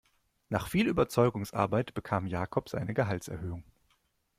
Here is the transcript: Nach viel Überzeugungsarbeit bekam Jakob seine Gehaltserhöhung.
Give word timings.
Nach 0.49 0.65
viel 0.67 0.87
Überzeugungsarbeit 0.87 1.93
bekam 1.93 2.25
Jakob 2.25 2.69
seine 2.69 2.95
Gehaltserhöhung. 2.95 3.63